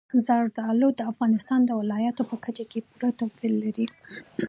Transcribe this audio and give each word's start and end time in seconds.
زردالو 0.27 0.89
د 0.95 1.01
افغانستان 1.11 1.59
د 1.65 1.71
ولایاتو 1.81 2.23
په 2.29 2.35
کچه 2.43 2.63
پوره 2.89 3.09
توپیر 3.19 3.51
لري. 3.63 3.85